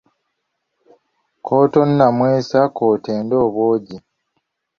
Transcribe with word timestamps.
Kootonnamwesa, 1.45 2.59
kootenda 2.77 3.35
obw'ogi. 3.45 3.97